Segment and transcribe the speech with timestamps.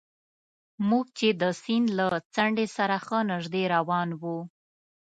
[0.89, 4.37] موږ چې د سیند له څنډې سره ښه نژدې روان وو.